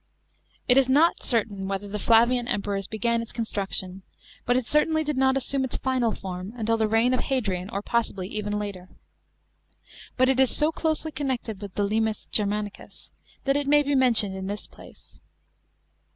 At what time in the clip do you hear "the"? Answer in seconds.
1.87-1.99, 6.75-6.87, 11.75-11.83